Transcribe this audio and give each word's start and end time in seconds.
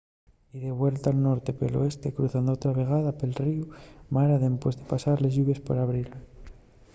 y 0.51 0.59
de 0.65 0.71
vuelta 0.79 1.11
al 1.11 1.21
norte 1.27 1.51
pel 1.59 1.75
oeste 1.81 2.15
cruzando 2.17 2.51
otra 2.57 2.77
vegada 2.81 3.17
pel 3.19 3.33
ríu 3.43 3.63
mara 4.15 4.41
dempués 4.45 4.75
de 4.79 4.85
pasar 4.91 5.17
les 5.19 5.33
lluvies 5.35 5.63
per 5.65 5.77
abril 5.79 6.09